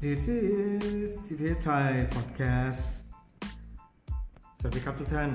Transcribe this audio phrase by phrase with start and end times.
[0.00, 2.82] This is TPS Thai Podcast
[4.60, 5.30] สวัสดีครับทุกท่าน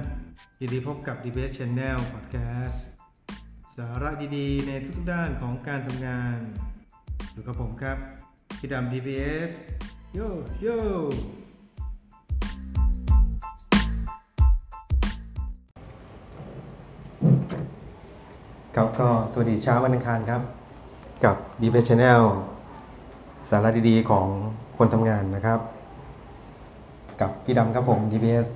[0.59, 2.77] ยินดีพบกับ DBS Channel Podcast
[3.75, 6.37] สาระดีๆ ในทุกๆด้านของการทำงาน
[7.31, 7.97] อยู่กับผมครับ
[8.57, 9.51] พี่ดำ DBS
[10.13, 10.19] โย
[10.61, 10.77] โย่
[18.75, 20.41] ครับก็สวัสดีเช้าวันอังคารครับ
[21.23, 22.23] กับ DBS Channel
[23.57, 24.27] าระดีๆของ
[24.77, 25.59] คนทำงานนะครับ
[27.21, 28.47] กับพี่ดำครับผม DBS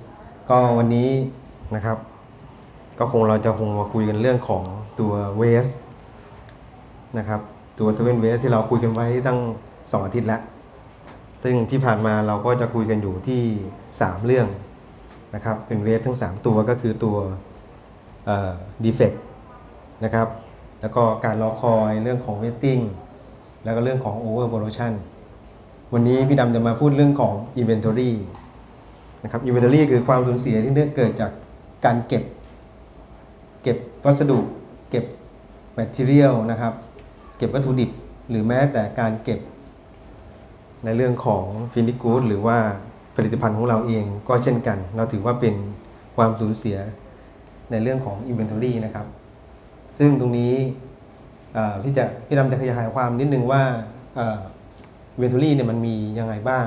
[0.50, 1.08] ก็วันนี้
[1.74, 1.98] นะครับ
[2.98, 4.62] ก็คงเราจะคงมาคุยกันเรื่องของ
[5.00, 5.74] ตัว Waste
[7.18, 7.40] นะครับ
[7.78, 9.38] ตัว Seven Waste ที่เราคุยกันไว้ตั้ง
[9.74, 10.42] 2 อาทิตย์แล้ว
[11.42, 13.42] ซึ่งที่ผ่านมาเราก็จะคุยกันอยู่ที่
[13.88, 14.48] 3 เรื่อง
[15.34, 17.16] นะครับ เป็น Waste ทั้ง 3 ตัวก็คือตัว
[18.26, 18.52] เอ่อ
[18.84, 19.16] defect
[20.04, 20.28] นะครับ
[20.80, 22.82] แล้วก็การรอคอยเรื่องของ waiting
[23.68, 24.92] แล้วก็เรื่องของ over production
[25.92, 28.10] วันนี้พี่ดำจะมาพูดเรื่องของ inventory
[29.22, 31.30] นะครับ inventory คือความสูญเสียที่เกิดจาก
[31.84, 32.22] การเก็บ
[33.62, 34.38] เก็บวัสดุ
[34.90, 35.04] เก็บ
[35.78, 36.72] material นะครับ
[37.38, 37.90] เก็บวัตถุดิบ
[38.30, 39.40] หรือแม้แต่การเก็บ
[40.84, 42.58] ในเรื่องของ finished goods หรือว่า
[43.16, 45.54] ผลิตภัณฑ์ของเราเองก็เช่นกัน เราถือว่าเป็น
[46.16, 46.78] ความสูญเสีย
[47.70, 49.06] ในเรื่องของ inventory นะครับ
[49.98, 50.54] ซึ่งตรงนี้
[51.54, 53.62] เอ่อพี่จะพี่ดำจะขยายความนิดนึงว่า
[55.18, 56.66] เวนทูรี่เนี่ยมันมียังไงบ้าง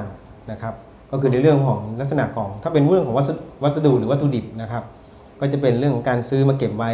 [0.52, 0.74] นะครับ
[1.12, 4.84] ก็คือในเรื่องของลักษณะของถ้าเป็นเรื่องของวัสดุวัสดุหรือวัตถุดิบนะครับ
[5.40, 6.92] ก็จะเป็นเรื่องของการซื้อมาเก็บไว้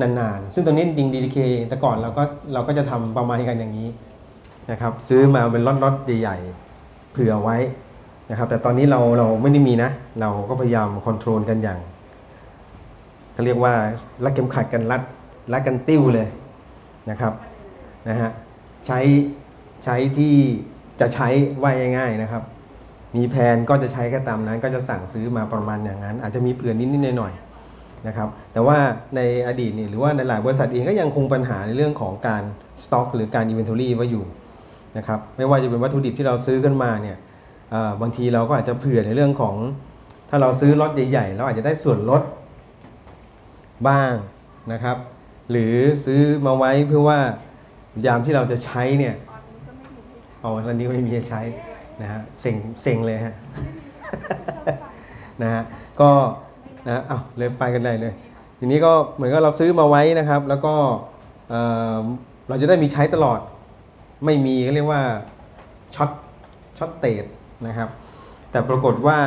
[0.00, 2.22] นานๆ ซึ่งตรงนี้จริง DDK แต่ก่อนเราก็
[2.54, 3.88] เราก็จะทำประมาณกันอย่างนี้
[4.70, 7.56] นะครับ ซื้อมาเป็นล็อตๆใหญ่ๆเผื่อไว้
[8.30, 11.80] นะครับ แต่ตอนนี้เราเราไม่ได้มีนะ เราก็พยายามคอนโทรลกันอย่าง
[13.32, 13.74] เขาเรียกว่า
[14.24, 15.02] รัดเข็มขัดกันรัด
[15.52, 16.28] รัดกันติ้วเลย
[17.10, 17.32] นะครับ
[18.08, 18.30] นะฮะ
[18.86, 19.00] ใช้
[19.84, 20.36] ใช้ที่
[21.00, 21.28] จะใช้
[21.62, 22.42] ว่าง่ายๆนะครับ
[23.16, 28.78] มีแผนก็จะใช้แค่ตามนั้น ก็จะสั่งซื้อมาประมาณอย่างนั้น อาจจะมีเผื่อนนิดๆหน่อยๆนะครับ แต่ว่า
[29.16, 32.42] ในอดีตนี่หรือว่าในหลายบริษัทเองก็ยังคงปัญหาในเรื่องของการ
[32.84, 34.24] สต็อกหรือการ inventory ไว้อยู่
[34.96, 37.16] นะครับไม่ว่าจะเป็นวัตถุดิบที่เราซื้อกันมาเนี่ย
[38.00, 39.54] บางทีเราก็อาจจะเผื่อในเรื่องของ
[40.30, 42.22] ถ้าเราซื้อล็อตใหญ่ๆเราอาจจะได้ส่วนลด
[43.88, 44.12] บ้าง
[44.72, 44.96] นะครับ
[45.50, 45.74] หรือ
[46.06, 47.18] ซื้อมาไว้เพื่อว่า
[48.06, 49.14] ยามที่เราจะใช้เนี่ย
[50.42, 51.42] อ๋อตอนนี้ก็ไม่มีให้ใช้
[52.02, 53.34] นะฮะเซ็งเซ็งเลยฮะ
[55.42, 55.62] นะฮะ
[56.00, 56.10] ก็
[56.86, 58.14] นะอ้าวเลยไปกันเลยเลย
[58.58, 60.74] ทีนี้ก็เหมือนกับเราซื้อมาไว้นะครับ แล้วก็
[61.48, 61.60] เอ่
[61.96, 62.02] อ
[62.48, 63.40] เราจะได้มีใช้ตลอด
[64.24, 65.02] ไม่มีก็เรียกว่า
[65.94, 66.10] ช็อต
[66.78, 67.24] ช็อตเตด
[67.66, 67.88] นะครับ
[68.50, 69.18] แต่ปรากฏว่า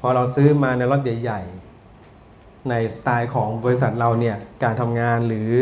[0.00, 1.69] พอเราซื้อมาในรถใหญ่ ๆ
[2.68, 5.52] ในสไตล์ของบริษัทเราเนี่ยการทำงานหรือ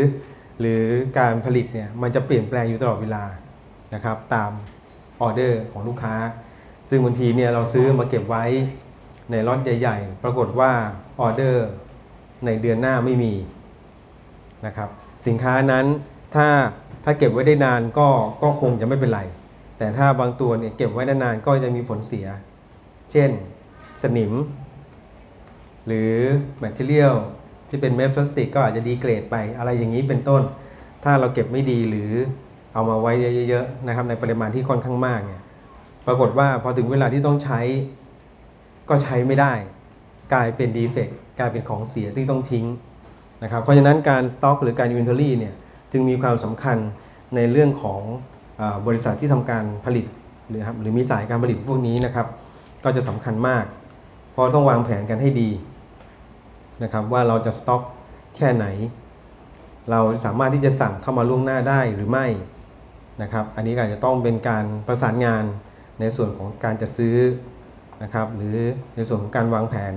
[0.59, 0.83] หรือ
[1.19, 3.23] การผลิตเนี่ยมันจะเปลี่ยนแปลงอยู่ตลอดเวลา
[3.93, 4.51] นะครับตาม
[5.21, 6.15] ออเดอร์ของลูกค้า
[6.89, 8.45] ซึ่งบางทีเนี่ยเราซื้อมาเก็บไว้
[9.31, 10.71] ในล็อตใหญ่ ๆ ปรากฏว่า
[11.21, 11.67] ออเดอร์
[12.45, 13.33] ในเดือนหน้าไม่มี
[14.65, 14.89] นะครับ
[15.27, 15.85] สินค้านั้น
[16.35, 16.47] ถ้า
[17.03, 18.07] ถ้าเก็บไว้ได้นานก็
[18.43, 19.21] ก็คงจะไม่เป็นไร
[19.77, 22.27] แต่ถ้าบางตัวเนี่ยเก็บไว้นานก็จะมีผลเสีย
[23.11, 23.29] เช่น
[24.03, 24.31] สนิม
[25.89, 26.13] หรือ
[26.59, 27.15] material
[27.69, 30.41] ที่เป็นเม็ดพลาสติกก็อาจจะ degrade ไปอะไรอย่างนี้เป็นต้น
[31.03, 32.11] ถ้าเราเก็บไม่ดีหรือ
[32.73, 33.11] เอามาไว้
[33.49, 35.41] เยอะๆนะครับในปริมาณที่ค่อนข้างมากเนี่ย
[36.07, 37.59] ปรากฏว่าพอถึงเวลาที่ต้องใช้
[38.89, 39.53] ก็ใช้ไม่ได้
[40.33, 42.65] กลายเป็น defect กลายเป็นของเสียที่ต้องทิ้ง
[43.43, 45.53] นะครับเพราะฉะนั้นการสต็อกหรือการ inventory เนี่ย
[45.91, 46.77] จึงมีความสำคัญ
[47.35, 48.01] ในเรื่องของ
[48.61, 50.05] อบริษัทที่ทำการผลิต
[50.49, 52.27] หรือครับหรือมีสายการผลิตพวกนี้นะครับ
[52.83, 53.65] ก็จะสำคัญมาก
[54.31, 55.49] เพราะต้องวางแผนกันให้ดี
[56.83, 57.81] นะครับว่าเราจะสต็อก
[58.35, 58.65] แค่ไหน
[59.91, 62.27] เราสามารถที่จะสั่งเข้ามาล่วงหน้าได้หรือไม่
[63.21, 65.43] นะครับ อันนี้ก็จะต้องเป็นการประสานงาน
[65.99, 67.17] ในส่วนของการจะซื้อ
[68.03, 68.57] นะครับ หรือ
[68.95, 69.93] ในส่วนของการวางแผน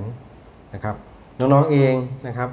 [0.75, 0.95] นะครับ
[1.39, 1.95] น้องๆเอง
[2.27, 2.49] นะครับ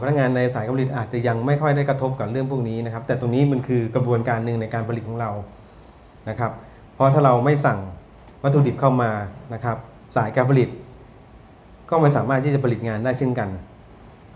[0.00, 5.30] พนักงานในสายการผลิตอาจจะยังไม่ค่อยได้กระทบกับเรื่องพวกนี้นะครับ แต่ตรงนี้มันคือกระบวนการหนึ่งในการผลิตของเรา
[6.28, 6.52] นะครับ
[6.94, 7.78] เพราะถ้าเราไม่สั่ง
[8.42, 9.10] วัตถุดิบเข้ามา
[9.54, 9.76] นะครับ
[10.16, 10.68] สายการผลิต
[11.92, 13.48] ก็ไม่สามารถที่จะผลิตงานได้เช่นกัน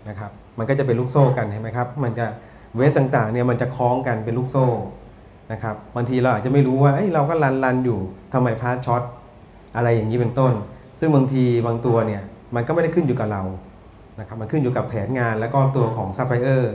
[0.09, 2.27] นะครับ มันก็จะเป็นลูกโซ่กันเห็นไหมครับ มันจะ
[2.75, 4.65] waste ต่างๆเนี่ยมันจะคล้องกันเป็นลูกโซ่
[5.51, 7.99] นะครับ บางทีเราอาจจะไม่รู้ว่าเอ้ยเราก็ run run อยู่
[8.33, 9.03] ทำไม part short
[9.75, 10.53] อะไรอย่างนี้เป็นต้น
[10.99, 12.21] ซึ่งบางทีบางตัวเนี่ย
[12.55, 13.43] มันก็ไม่ได้ขึ้นอยู่กับเรา
[14.19, 16.73] นะครับมันขึ้นอยู่กับแผนงานแล้วก็ตัวของซัพพลายเออร์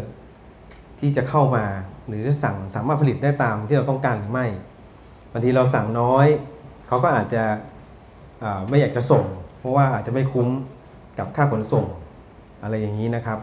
[1.00, 1.64] ที่จะเข้ามา
[2.06, 4.46] หรือจะสั่งสามารถผลิตได้ตามที่เราต้องการหรือไม่
[5.32, 6.26] บางทีเราสั่งน้อย
[6.88, 7.42] เขาก็อาจจะ
[8.68, 9.24] ไม่อยากจะส่ง
[9.62, 10.48] เพราะว่าอาจจะไม่คุ้ม
[11.18, 11.86] กับค่าขนส่ง
[12.62, 13.38] อะไรอย่างนี้นะครับ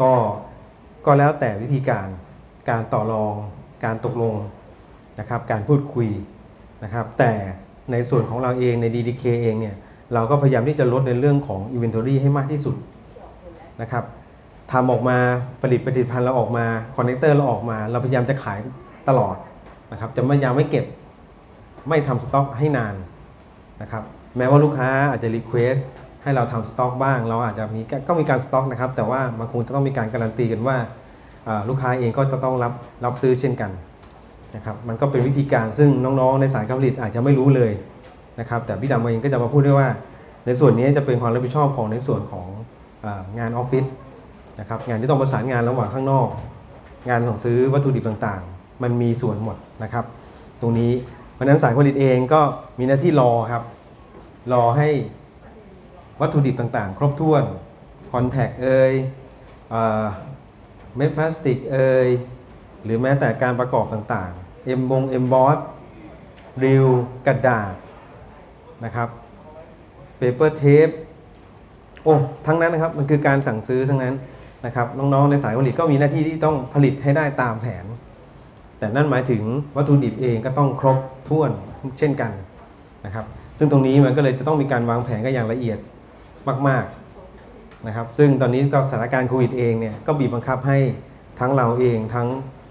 [0.00, 0.12] ก็
[1.06, 2.06] ก็แล้วแต่วิธีการ
[2.70, 3.34] การต่อรอง
[3.84, 4.34] การตกลง
[5.20, 6.08] นะครับ การพูดคุย
[6.84, 7.32] นะครับ แต่
[7.92, 9.76] ในส่วนของเราเองใน DDK เองเนี่ย
[10.14, 12.76] เราก็พยายามที่จะลดในเรื่องของ Inventory ให้มากที่สุด
[13.80, 14.04] นะครับ
[14.72, 15.18] ทำออกมา
[15.62, 16.66] ผลิตผลิตภัณฑ์เราออกมา
[16.96, 18.58] คอนเนคเตอร์เราออกมา เราพยายามจะขาย
[19.08, 19.36] ตลอด
[19.92, 20.84] นะครับจะไม่ยังไม่เก็บ
[21.88, 22.94] ไม่ทำสต็อกให้นาน
[23.82, 24.02] นะครับ
[24.36, 25.76] แม้ว่าลูกค้าอาจจะ request
[26.22, 30.76] ให้เราทำสต็อกบ้าง เราอาจจะมีก็มีการสต็อกนะครับ แต่ว่ามันคงจะต้องมีการการันตีกันว่า
[31.68, 32.72] ลูกค้าเองก็จะต้องรับ
[33.04, 33.70] รับซื้อเช่นกัน
[34.56, 35.90] นะครับมันก็เป็นวิธีการซึ่ง
[36.20, 37.72] น้องๆ ในสายการผลิตอาจจะไม่รู้เลย
[38.40, 39.88] นะครับ แต่พี่ดำเองก็จะมาพูดด้วยว่า
[40.46, 42.46] ในส่วนนี้จะเป็นความรับผิดชอบของในส่วนของ
[43.04, 43.06] อ
[43.38, 43.84] งานออฟฟิศ
[44.60, 46.28] นะครับงานที่ต้องประสานงานระหว่างข้างนอก
[47.08, 50.04] งานของซื้อวัตถุดิบต่างๆ มันมีส่วนหมดนะครับ
[50.60, 50.92] ตรงนี้
[51.34, 52.40] เพราะนั้นสายผลิตเองก็
[52.78, 53.62] มีหน้าที่รอครับ
[54.52, 54.88] รอให้
[56.20, 57.44] วัตถุดิบต่างๆ ครบถ้วน
[58.10, 58.92] contact เอย
[60.96, 62.08] เม็ดพลาสติกเอย
[62.84, 65.58] หรือแม้แต่การประกอบต่างๆเอ็มบงเอ็มบอสก
[66.64, 66.86] รู
[67.26, 67.74] กระดาษ
[68.84, 69.08] นะครับ
[70.18, 70.88] paper tape
[72.04, 72.14] โอ้
[72.46, 74.14] ทั้งนั้นนะครับมันคือการสั่งซื้อทั้งนั้น
[74.66, 77.84] นะครับน้องๆในสายผลิตก็มีหน้าที่ที่ต้องผลิตให้ได้ตามแผน
[78.78, 79.42] แต่นั่นหมายถึง
[79.76, 80.98] วัตถุดิบเองก็ต้องครบ
[81.28, 81.50] ถ้วน
[81.98, 82.32] เช่นกัน
[83.04, 83.26] นะครับ
[83.62, 85.78] ซึ่งตรงนี้มันก็เลยจะต้องมีการวางแผนกันอย่างละเอียด
[86.68, 90.78] มากๆนะครับ ซึ่งตอนนี้ก็สถานการณ์โควิดเองเนี่ยก็บีบบังคับให้
[91.40, 92.28] ทั้งเราเองทั้ง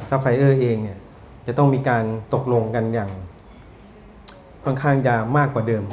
[0.09, 0.97] ซัพพลายเออร์เองเนี่ย
[1.47, 2.03] จะต้องมีการ
[2.33, 3.11] ตกลงกันอย่าง
[4.65, 5.83] ค่อนข้างจะมากกว่าเดิม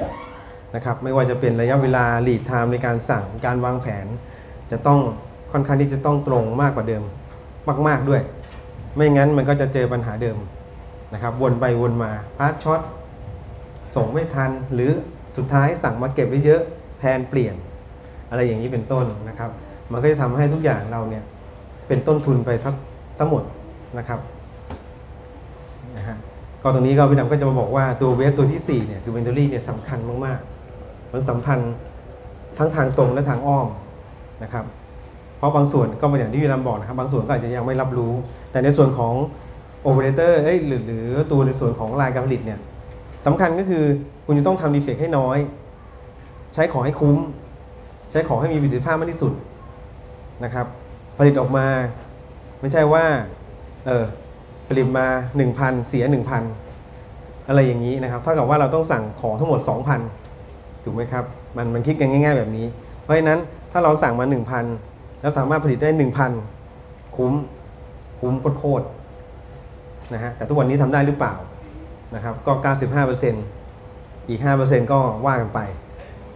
[0.74, 4.06] นะครับ ไม่ว่าจะเป็นระยะเวลา lead time ในการสั่งการวางแผน
[4.70, 5.00] จะต้อง
[5.52, 7.02] ค่อนข้างที่จะต้องตรงมากกว่าเดิม
[7.88, 8.22] มาก ๆด้วย
[8.96, 10.36] ไม่งั้นมันก็จะเจอปัญหาเดิม
[11.14, 12.80] นะครับ วนไปวนมา part short
[13.96, 14.92] ส่งไม่ทัน หรือ
[15.36, 16.60] สุดท้ายสั่งมาเก็บไว้เยอะ
[16.98, 17.54] แผนเปลี่ยน
[18.30, 19.50] อะไรอย่างนี้เป็นต้นนะครับ
[19.92, 21.24] มันก็จะทำให้ทุกอย่างเราเนี่ย
[21.88, 22.74] เป็นต้นทุนไปทั้ง
[23.18, 23.42] ทั้งหมด
[23.98, 24.20] นะครับ
[25.96, 26.16] นะฮะ
[26.62, 31.72] ก็ตรงนี้ก็พี่ดำก็จะมาบอกว่าตัวเวฟตัวที่สี่เนี่ยคือ inventory เนี่ยสำคัญมากๆ มันสัมพันธ์
[32.58, 33.66] ทั้งทางตรงและทางอ้อม
[34.42, 34.64] นะครับ
[35.38, 38.12] เพราะบางส่วนก็เป็นอย่างที่พี่ดำบอกนะครับ บางส่วนก็อาจจะยังไม่รับรู้
[38.50, 39.14] แต่ในส่วนของ
[39.82, 42.58] โอเปอเรเตอร์หรือหรือตัวในส่วนของรายการผลิตเนี่ย
[43.28, 43.84] สำคัญก็คือ
[44.26, 45.38] คุณจะต้องทำดีเฟกให้น้อย
[46.54, 47.16] ใช้ของให้คุ้ม
[48.10, 49.32] ใช้ของให้มีประสิทธิภาพมากที่สุด
[50.44, 50.66] นะครับ
[51.18, 51.66] ผลิตออกมา
[52.60, 53.04] ไม่ใช่ว่า
[53.86, 54.04] เออ
[54.68, 55.06] ผลิตมา
[55.46, 56.04] 1,000 เสีย
[56.76, 59.60] 1,000 อะไรอย่างนี้นะครับเท่ากับว่าเราต้องสั่งของทั้งหมด
[60.22, 61.24] 2,000 ถูกไหมครับ
[61.56, 62.66] มันมันคิดกันง่าย ๆ แบบนี้
[63.02, 63.38] เพราะฉะนั้น
[63.72, 64.26] ถ้าเราสั่งมา
[64.72, 65.90] 1,000 แล้วสามารถผลิตได้
[66.52, 67.32] 1,000 คุ้ม
[68.20, 68.84] คุ้มโคตร
[70.14, 71.34] นะฮะแต่ทุกวันนี้ทำได้หรือเปล่า
[72.14, 72.52] นะครับก็
[73.60, 75.60] 95%อีก 5%ก็ว่ากันไป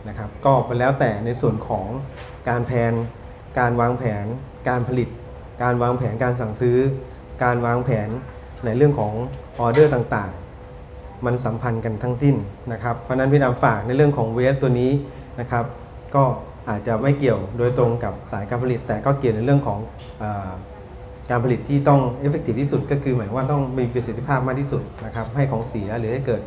[0.08, 1.86] นะครับก็เป็นแล้วแต่ในส่วนของ
[2.48, 2.92] การแผน
[3.58, 4.24] การวางแผน
[4.68, 5.08] การผลิต
[5.62, 6.78] การวางแผนการสั่งซื้อ
[7.44, 8.08] การวางแผน
[8.64, 9.14] ในเรื่องของ
[9.58, 12.36] ออเดอร์ต่างๆ มันสัมพันธ์กันทั้งสิ้น
[12.72, 14.90] นะครับเพราะนั้นพี่ดำฝากในเรื่องของ waste ตัวนี้
[15.40, 15.64] นะครับ
[16.14, 16.24] ก็
[16.68, 19.78] อาจจะไม่เกี่ยวโดยตรงกับสายการผลิต แต่ก็เกี่ยวในเรื่องของ
[20.22, 20.24] อ
[21.32, 26.40] การผลิตที่ต้อง effective ที่สุดก็คือหมายว่าต้องมีประสิทธิภาพมากที่สุดนะครับให้ของเสียหรือให้เกิด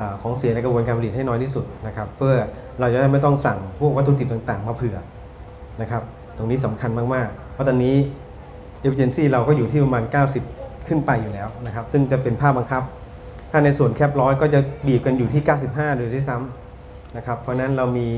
[0.00, 2.34] อของเสียในกระบวนการผลิตให้น้อยที่สุดนะครับเพื่อ
[2.80, 4.96] เราจะได้ไม่ต้องสั่งพวกวัตถุดิบต่างๆ มาเผื่อ
[5.80, 6.02] นะครับ
[6.36, 7.94] ตรงนี้สำคัญมากๆ เพราะตอนนี้
[8.84, 10.02] efficiency เราก็อยู่ที่ประมาณ
[10.44, 12.82] 90 ขึ้นไปอยู่แล้วนะครับซึ่งจะเป็นภาพบังคับ
[13.50, 18.08] ถ้าในส่วนแคปร้อยก็จะบีบกันอยู่ที่ 95โดยที่ซ้ำนะครับเพราะนั้นเรามี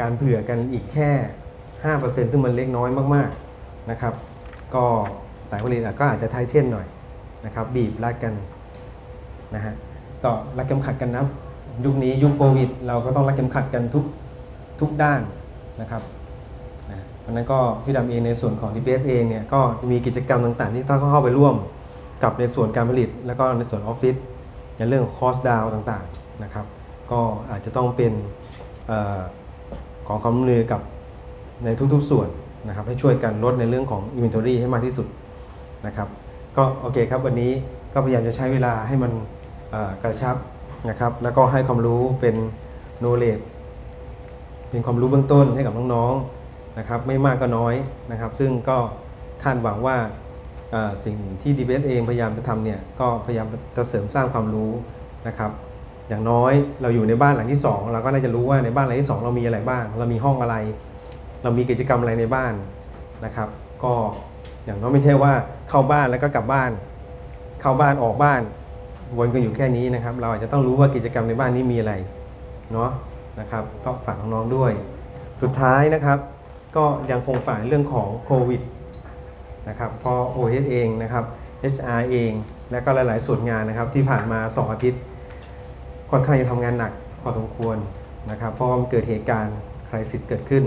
[0.00, 1.10] การเผื่อกันอีกแค่
[1.84, 4.14] 5%ซึ่งมันเล็กน้อยมากๆนะครับ
[4.74, 4.84] ก็
[5.50, 6.86] สายผลิตก็อาจจะไทเทนหน่อย
[7.46, 8.34] นะครับบีบรัดกัน
[9.54, 9.74] นะฮะ
[10.22, 11.24] ก็รัดเข็มขัดกันนะ
[11.84, 14.04] ยุคนี้ยุคโควิด เราก็ต้องรัดเข็มขัดกันทุก
[14.80, 15.20] ทุกด้าน
[15.80, 16.02] นะครับ
[16.90, 19.60] นะเพราะนั้นก็พี่ดำเองในส่วนของ DPS เองเนี่ยก็
[19.90, 21.54] มีกิจกรรมต่างๆ ที่ต้องเข้าไปร่วม
[22.22, 24.14] กับในส่วนการผลิต แล้วก็ในส่วนออฟฟิศ
[24.78, 26.66] ในเรื่องของคอสดาวต่างๆนะครับ
[27.12, 28.12] ก็อาจจะต้องเป็น
[28.90, 29.20] ออ
[30.06, 30.80] ของความร่วมมือกับ
[31.64, 32.28] ในทุกๆส่วน
[32.68, 35.06] นะครับให้ช่วยกันลดในเรื่องของ Inventory ให้มากที่สุด
[35.86, 36.08] นะครับ
[36.56, 37.52] ก็โอเคครับวันนี้
[37.92, 39.12] ก็พยายามจะใช้เวลาให้มัน
[40.02, 40.36] กระชับ
[40.90, 42.36] นะครับแล้วก็ให้ความรู้เป็น
[43.02, 43.42] knowledge
[44.70, 47.74] เป็นความรู้เบื้องต้นให้กับน้องๆนะครับไม่มากก็น้อย
[48.10, 48.78] นะครับ ซึ่งก็
[49.42, 49.96] คาดหวังว่า
[51.04, 54.72] สิ่งที่ d b s เองพยายามจะทำเนี่ยก็พยายามจะเสริมสร้างความรู้
[55.28, 55.50] นะครับ
[56.08, 56.52] อย่างน้อย
[56.82, 60.56] เราอยู่ในบ้านหลังที่ 2 เราก็น่าจะรู้ว่าในบ้านหลังที่ 2 เรามีอะไรบ้าง เรามีห้องอะไร
[61.42, 62.52] เรามีกิจกรรมอะไรในบ้าน
[63.24, 63.48] นะครับ
[63.84, 63.92] ก็
[64.64, 65.32] อย่างน้อยไม่ใช่ว่า
[65.68, 66.70] เข้าบ้านแล้วก็กลับบ้าน
[67.60, 68.40] เข้าบ้านออกบ้าน
[69.18, 71.92] วนกันอยู่แค่นี้นะครับ เราอาจจะต้องรู้ว่ากิจกรรมในบ้านนี้มีอะไร
[72.72, 72.90] เนาะ
[73.40, 74.72] นะครับก็ฝากน้องๆด้วย
[75.42, 76.18] สุดท้ายนะครับ
[76.76, 78.62] ก็ยังคงฝากเรื่องของโควิด
[79.68, 81.24] นะครับพอ OS เองนะครับ
[81.72, 82.32] HR เอง
[82.70, 85.00] และก็หลายๆส่วนงานนะครับ ที่ผ่านมา 2 อาทิตย์
[86.10, 86.92] ค่อนข้างจะทำงานหนัก
[87.22, 87.76] พอสมควร
[88.30, 89.56] นะครับ เพราะว่ามันเกิดเหตุการณ์
[89.88, 90.64] คริสิสเกิดขึ้น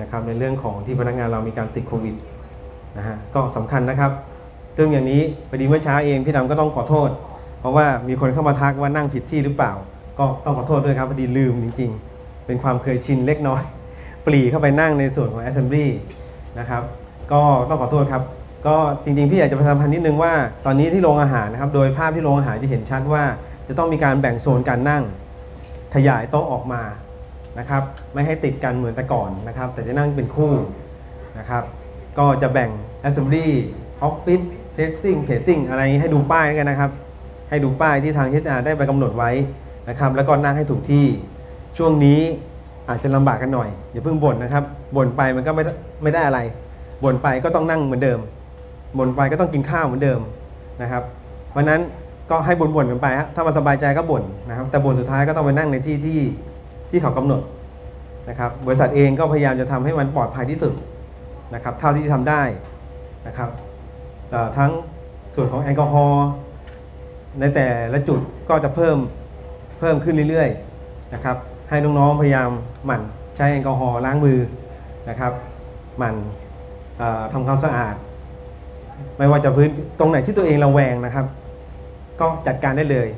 [0.00, 2.14] นะครับในเรื่องของที่พนักงานเรามีการติดโควิด
[2.98, 4.12] นะฮะก็สำคัญนะครับ
[4.76, 7.10] ซึ่งอย่างนี้พอดีเมื่อเช้าเองพี่ดำก็ต้องขอโทษ
[7.60, 9.72] เพราะว่ามีคนเข้ามาทักว่านั่งผิดที่หรือเปล่า
[10.18, 13.62] ก็ต้องขอโทษด้วยครับพอดีลืมจริง ๆ เป็นความเคยชินเล็กน้อย
[14.26, 15.86] ปลีเข้าไปนั่งในส่วนของ Assembly
[16.58, 16.82] นะครับ
[17.32, 18.22] ก็ต้องขอโทษครับ
[18.66, 20.32] ก็จริงๆ พี่อยากจะประชาสัมพันธ์นิดนึงว่า
[20.66, 23.24] ตอนนี้ที่โรงอาหารนะครับโดยภาพที่โรงอาหารจะเห็นชัดว่า
[23.68, 25.02] จะต้องมีการแบ่งโซนการนั่ง
[25.94, 26.82] ขยายโต๊ะออกมา
[27.58, 27.82] นะครับ
[28.14, 30.52] ไม่ให้ติดกันเหมือนแต่ก่อนนะครับแต่จะนั่งเป็นคู่
[31.38, 31.62] นะครับ
[32.18, 32.70] ก็จะแบ่ง
[33.08, 33.46] Assembly
[34.08, 34.44] Office
[34.74, 36.90] Placing Plating อะไรนี้ให้ดูป้ายด้วยกันนะครับ
[37.50, 39.30] ให้ดูป้ายที่ทาง HR ได้ไปกำหนดไว้
[39.88, 41.06] นะครับแล้วก็นั่งให้ถูกที่
[41.78, 42.20] ช่วงนี้
[42.88, 44.64] อาจจะลำบากกันหน่อยอย่าเพิ่งบ่นนะครับ
[44.96, 46.40] บ่นไปมันก็ไม่ได้ไม่ได้อะไร
[47.04, 48.20] บ่นไปก็ต้องนั่งเหมือนเดิม
[48.98, 50.20] บ่นไปก็ต้องกินข้าวเหมือนเดิม
[50.82, 51.02] นะครับ
[51.56, 51.80] วันนั้น
[52.30, 56.18] ก็ให้บ่นๆกันไปฮะถ้ามันสบายใจก็บ่นนะครับแต่บ่นสุดท้ายก็ต้องไปนั่งในที่ที่
[56.92, 57.42] ที่เขากำหนด
[58.28, 60.72] นะครับบริษัทเองก็พยายามจะทำให้มันปลอดภัยที่สุด
[61.54, 62.42] นะครับเท่าที่จะทำได้
[63.26, 63.50] นะครับ
[64.58, 64.70] ทั้ง
[65.34, 66.26] ส่วนของแอลกอฮอล์
[67.40, 68.96] ในแต่ละจุดก็จะเพิ่ม
[69.78, 71.36] เพิ่มขึ้นเรื่อยๆนะครับ
[71.68, 72.50] ให้น้องๆพยายาม
[72.86, 73.02] หมั่น
[73.36, 74.38] ใช้แอลกอฮอล์ล้างมือ
[75.08, 75.32] นะครับ
[75.98, 76.14] หมั่น
[77.32, 77.94] ทำความสะอาด
[79.18, 79.68] ไม่ว่าจะพื้น
[79.98, 81.26] ตรงไหนที่ตัวเองระแวงนะครับ
[82.20, 83.08] ก็จัดการได้เลย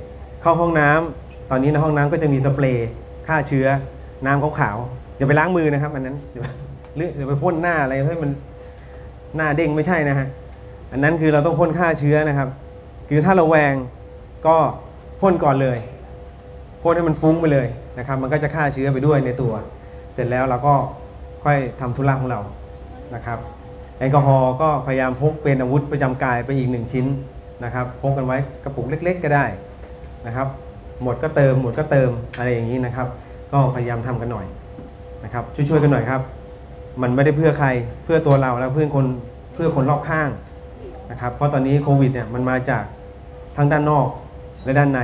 [0.42, 2.88] เข้าห้องน้ำตอนนี้ในห้องน้ำก็จะมีสเปรย์
[3.28, 3.66] ฆ่าเชื้อ
[4.26, 6.44] น้ำขาวๆอย่าไปล้างมือนะครับ อันนั้นเดี๋ยว
[6.96, 8.30] หรือเดี๋ยวไปพ่นหน้าอะไรให้มัน
[9.36, 10.28] หน้าเด้งไม่ใช่นะฮะ
[10.92, 12.48] อันนั้นคือเราต้องพ่นฆ่าเชื้อนะครับ
[13.08, 13.74] คือถ้าเระแวง
[14.46, 14.56] ก็
[15.20, 15.78] พ่นก่อนเลย
[16.82, 17.66] พ่นให้มันฟุ้งไปเลย
[17.98, 19.52] นะครับ มันก็จะฆ่าเชื้อไปด้วยในตัว
[20.14, 20.74] เสร็จแล้วเราก็
[21.44, 22.40] ค่อยทำธุระของเรา
[23.14, 23.38] นะครับ
[23.98, 27.06] แอลกอฮอล์ก็พยายามพกเป็นอาวุธประจำกายไปอีกหนึ่งชิ้น
[27.64, 29.44] นะครับพกกันไว้กระปุกเล็ก ๆ ก็ได้
[30.26, 30.48] นะครับ
[31.02, 33.08] หมดก็เติมหมดก็เติมอะไรอย่างนี้นะครับ
[33.52, 34.46] ก็พยายามทำกันหน่อย
[35.24, 36.20] นะครับช่วยๆกันหน่อยครับ
[37.02, 37.68] มันไม่ได้เพื่อใคร
[38.04, 39.06] เพื่อตัวเราแล้วเพื่อคน
[39.54, 40.30] เพื่อคนรอบข้าง
[41.10, 42.84] นะครับ เพราะตอนนี้โควิดเนี่ยมันมาจาก
[43.56, 44.06] ทั้งด้านนอก
[44.64, 45.00] และด้านใน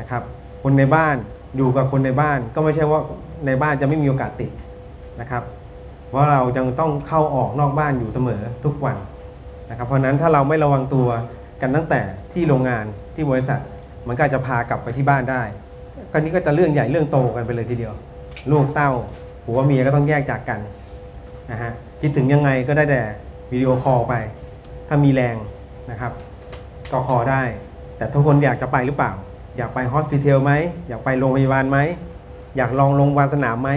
[0.00, 0.22] นะครับ
[0.62, 1.16] คนในบ้าน
[1.56, 3.00] อยู่กับคนในบ้านก็ไม่ใช่ว่า
[3.46, 4.50] ในบ้านจะไม่มีโอกาสติด
[5.20, 5.42] นะครับ
[6.08, 8.96] เพราะเรายังต้องเข้าออกนอกบ้านอยู่เสมอทุกวัน
[9.70, 11.08] นะครับ เพราะนั้นถ้าเราไม่ระวังตัว
[11.60, 12.00] กันตั้งแต่
[12.32, 12.84] ที่โรงงาน
[13.14, 13.60] ที่บริษัท
[14.08, 15.42] มันก็จะพากลับไปที่บ้านได้
[16.12, 17.94] ก็นี้ก็จะเรื่องใหญ่เรื่องโตกันไปเลยทีเดียว
[18.50, 18.90] ลูกเต้า
[19.44, 20.60] ผัวเมียก็ต้องแยกจากกัน
[21.50, 23.02] นะฮะคิดถึงยังไงก็ได้แต่
[23.52, 24.14] วิดีโอ call ไป
[24.88, 25.36] ถ้ามีแรง
[25.90, 26.12] นะครับ
[26.92, 27.42] ก็ call ได้
[27.96, 29.12] แต่ทุกคนอยากจะไปหรือเปล่า
[29.56, 30.52] อยากไป hospital ไหม
[30.88, 31.78] อยากไปโรงพยาบาลไหม
[32.56, 33.70] อยากลองโรงพยาบาลสนามไหม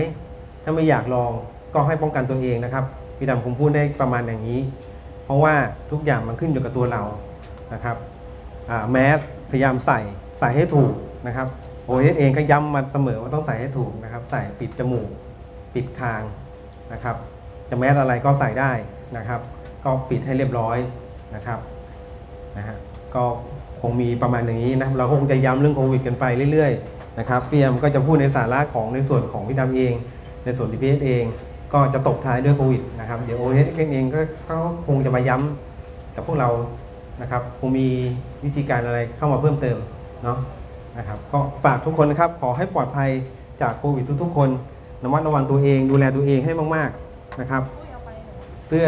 [0.64, 1.32] ถ้าไม่อยากลอง
[1.74, 2.84] ก็ให้ป้องกันตัวเองนะครับ
[3.18, 4.60] พี่ดำคงพูดได้ประมาณอย่างนี้
[5.26, 5.54] เพราะว่า
[5.92, 7.04] ทุกอย่างมันขึ้นอยู่กับตัวเรา
[7.74, 7.98] นะครับ
[8.92, 9.20] แมส
[9.52, 10.00] พยายามใส่
[10.40, 10.94] ใส่ให้ถูก
[11.28, 11.48] นะครับ
[11.86, 15.08] OS เองก็ย้ำมาเสมอว่าต้องใส่ให้ถูกนะครับ ใส่ปิดจมูก
[15.74, 16.24] ปิดคาง
[16.94, 17.16] นะครับ
[17.70, 18.72] จะแมสอะไรก็ใส่ได้
[19.18, 19.42] นะครับ
[19.84, 20.78] ก็ปิดให้เรียบร้อย
[21.36, 21.60] นะครับ
[22.58, 22.78] นะฮะ
[23.16, 23.24] ก็
[23.82, 29.94] คงมีประมาณอย่างนี้นะเราก็คงจะย้ำเรื่องโควิดกันไปเรื่อยๆนะครับพี่ยมก็จะพูดในสาระของในส่วนของพี่ดำเอง
[30.46, 31.24] ในส่วนที่ PS เอง
[31.74, 34.06] ก็จะตกท้ายด้วยโควิดนะครับเดี๋ยว OS เอง
[34.50, 36.50] ก็คงจะมาย้ำกับพวกเรา
[37.22, 37.88] นะครับคงมี
[38.44, 39.78] วิธีการอะไรเข้ามาเพิ่มเติม
[40.24, 40.38] เนาะ
[40.98, 43.10] นะครับก็ฝากทุกคนนะครับขอให้ปลอดภัย
[43.62, 44.50] จากโควิดทุกๆ คน
[45.04, 47.64] ระมัดระวังตัวเองดูแลตัวเองให้มากๆนะครับ
[48.68, 48.88] เพื่อ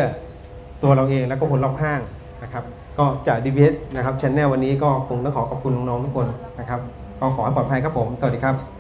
[0.84, 2.00] ตัวเราเองแล้วก็คนรอบข้าง
[2.44, 2.64] นะครับ
[3.00, 6.28] ก็จาก DBS นะครับช anel วันนี้ก็คงต้องขอขอบคุณน้องๆทุกคน
[6.60, 6.80] นะครับ
[7.20, 8.79] ก็ขอให้ปลอดภัยครับผม สวัสดีครับ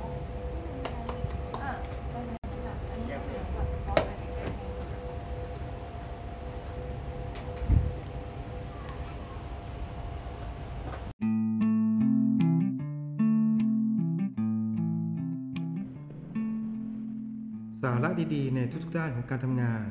[18.33, 19.88] ดีๆ ในทุกๆด้านของการทำงาน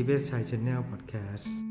[0.00, 1.67] e v s ชัย Channel Podcast